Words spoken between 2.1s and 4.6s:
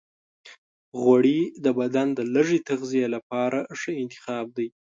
د لږ تغذیې لپاره ښه انتخاب